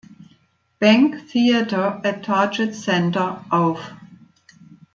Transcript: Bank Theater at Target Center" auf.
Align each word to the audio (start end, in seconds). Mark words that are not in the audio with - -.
Bank 0.79 1.29
Theater 1.29 2.01
at 2.03 2.23
Target 2.25 2.73
Center" 2.73 3.45
auf. 3.51 3.91